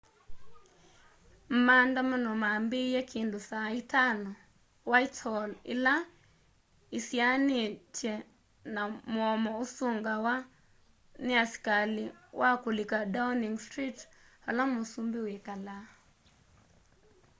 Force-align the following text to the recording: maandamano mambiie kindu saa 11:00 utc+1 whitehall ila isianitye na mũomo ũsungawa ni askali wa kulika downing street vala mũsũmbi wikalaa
maandamano 1.65 2.29
mambiie 2.43 2.99
kindu 3.11 3.37
saa 3.49 3.67
11:00 3.69 3.77
utc+1 3.77 4.21
whitehall 4.91 5.51
ila 5.73 5.95
isianitye 6.97 8.13
na 8.73 8.81
mũomo 9.13 9.51
ũsungawa 9.63 10.35
ni 11.25 11.33
askali 11.43 12.05
wa 12.39 12.49
kulika 12.63 12.97
downing 13.15 13.55
street 13.67 13.97
vala 14.43 14.63
mũsũmbi 14.73 15.19
wikalaa 15.25 15.85